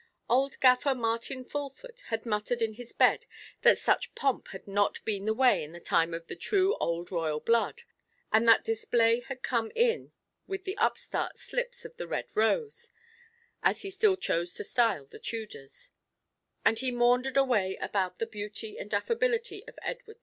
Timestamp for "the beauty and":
18.17-18.91